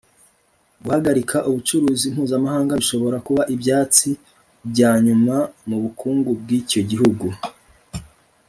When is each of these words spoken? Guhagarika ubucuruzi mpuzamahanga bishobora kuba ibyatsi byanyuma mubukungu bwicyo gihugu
Guhagarika 0.83 1.37
ubucuruzi 1.49 2.07
mpuzamahanga 2.13 2.79
bishobora 2.81 3.17
kuba 3.27 3.43
ibyatsi 3.55 4.09
byanyuma 4.71 5.35
mubukungu 5.67 6.29
bwicyo 6.41 6.81
gihugu 6.89 7.27